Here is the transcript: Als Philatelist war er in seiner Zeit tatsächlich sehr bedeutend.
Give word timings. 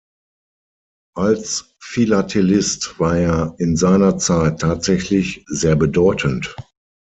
Als 1.15 1.75
Philatelist 1.79 2.99
war 2.99 3.17
er 3.19 3.55
in 3.59 3.77
seiner 3.77 4.17
Zeit 4.17 4.61
tatsächlich 4.61 5.45
sehr 5.47 5.75
bedeutend. 5.75 6.55